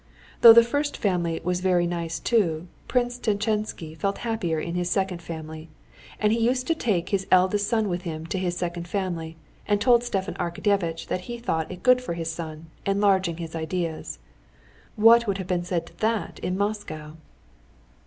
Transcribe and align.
Though 0.41 0.51
the 0.51 0.63
first 0.63 0.97
family 0.97 1.39
was 1.43 1.61
very 1.61 1.85
nice 1.85 2.19
too, 2.19 2.67
Prince 2.87 3.19
Tchetchensky 3.19 3.93
felt 3.95 4.17
happier 4.17 4.59
in 4.59 4.73
his 4.73 4.89
second 4.89 5.21
family; 5.21 5.69
and 6.19 6.33
he 6.33 6.39
used 6.39 6.65
to 6.65 6.73
take 6.73 7.09
his 7.09 7.27
eldest 7.29 7.67
son 7.67 7.87
with 7.87 8.01
him 8.01 8.25
to 8.25 8.39
his 8.39 8.57
second 8.57 8.87
family, 8.87 9.37
and 9.67 9.79
told 9.79 10.03
Stepan 10.03 10.33
Arkadyevitch 10.39 11.05
that 11.05 11.21
he 11.29 11.37
thought 11.37 11.71
it 11.71 11.83
good 11.83 12.01
for 12.01 12.13
his 12.15 12.31
son, 12.31 12.65
enlarging 12.83 13.37
his 13.37 13.53
ideas. 13.55 14.17
What 14.95 15.27
would 15.27 15.37
have 15.37 15.45
been 15.45 15.63
said 15.63 15.85
to 15.85 15.97
that 15.99 16.39
in 16.39 16.57
Moscow? 16.57 17.17